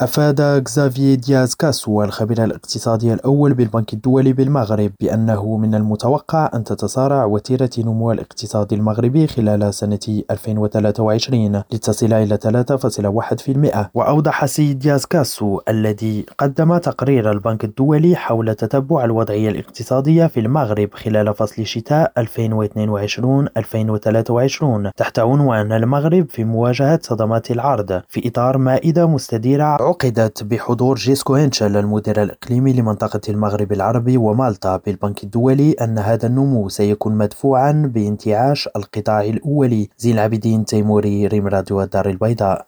أفاد 0.00 0.40
غزافيي 0.40 1.16
دياز 1.16 1.54
كاسو 1.54 2.02
الخبير 2.04 2.44
الاقتصادي 2.44 3.12
الأول 3.12 3.54
بالبنك 3.54 3.92
الدولي 3.92 4.32
بالمغرب 4.32 4.92
بأنه 5.00 5.56
من 5.56 5.74
المتوقع 5.74 6.50
أن 6.54 6.64
تتسارع 6.64 7.24
وتيرة 7.24 7.70
نمو 7.78 8.12
الاقتصاد 8.12 8.72
المغربي 8.72 9.26
خلال 9.26 9.74
سنة 9.74 10.22
2023 10.30 11.62
لتصل 11.72 12.12
إلى 12.12 12.38
3.1% 13.74 13.78
وأوضح 13.94 14.46
سيد 14.46 14.78
دياز 14.78 15.04
كاسو 15.04 15.60
الذي 15.68 16.26
قدم 16.38 16.78
تقرير 16.78 17.30
البنك 17.32 17.64
الدولي 17.64 18.16
حول 18.16 18.54
تتبع 18.54 19.04
الوضعية 19.04 19.48
الاقتصادية 19.48 20.26
في 20.26 20.40
المغرب 20.40 20.94
خلال 20.94 21.34
فصل 21.34 21.66
شتاء 21.66 22.12
2022-2023 22.18 22.22
تحت 24.96 25.18
عنوان 25.18 25.72
المغرب 25.72 26.26
في 26.30 26.44
مواجهة 26.44 27.00
صدمات 27.02 27.50
العرض 27.50 28.02
في 28.08 28.28
إطار 28.28 28.58
مائدة 28.58 29.06
مستديرة 29.06 29.85
عقدت 29.86 30.42
بحضور 30.42 30.96
جيسكو 30.96 31.34
هينشل 31.34 31.76
المدير 31.76 32.22
الإقليمي 32.22 32.72
لمنطقة 32.72 33.20
المغرب 33.28 33.72
العربي 33.72 34.16
ومالطا 34.16 34.76
بالبنك 34.76 35.24
الدولي 35.24 35.72
أن 35.72 35.98
هذا 35.98 36.26
النمو 36.26 36.68
سيكون 36.68 37.18
مدفوعا 37.18 37.90
بانتعاش 37.94 38.68
القطاع 38.76 39.20
الأولي. 39.24 39.88
زين 39.98 40.14
العابدين 40.14 40.64
تيموري 40.64 41.26
ريم 41.26 41.46
راديو 41.46 41.82
الدار 41.82 42.08
البيضاء. 42.08 42.64